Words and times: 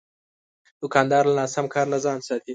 دوکاندار 0.81 1.23
له 1.29 1.33
ناسم 1.39 1.65
کار 1.73 1.85
نه 1.93 1.97
ځان 2.05 2.19
ساتي. 2.27 2.49